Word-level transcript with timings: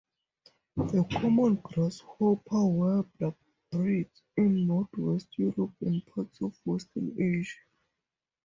The 0.77 1.03
common 1.11 1.57
grasshopper 1.57 2.65
warbler 2.65 3.35
breeds 3.71 4.23
in 4.35 4.65
north 4.65 4.89
west 4.97 5.27
Europe 5.37 5.75
and 5.81 6.03
parts 6.07 6.41
of 6.41 6.57
western 6.65 7.21
Asia. 7.21 7.59